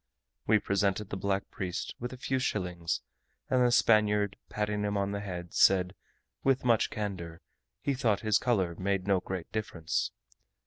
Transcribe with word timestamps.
We 0.47 0.57
presented 0.57 1.11
the 1.11 1.15
black 1.15 1.47
priest 1.51 1.93
with 1.99 2.11
a 2.11 2.17
few 2.17 2.39
shillings, 2.39 3.01
and 3.51 3.63
the 3.63 3.71
Spaniard, 3.71 4.35
patting 4.49 4.81
him 4.81 4.97
on 4.97 5.11
the 5.11 5.19
head, 5.19 5.53
said, 5.53 5.93
with 6.43 6.65
much 6.65 6.89
candour, 6.89 7.39
he 7.83 7.93
thought 7.93 8.21
his 8.21 8.39
colour 8.39 8.73
made 8.75 9.05
no 9.05 9.19
great 9.19 9.51
difference. 9.51 10.09